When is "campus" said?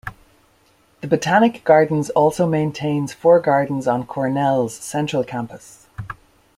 5.23-5.85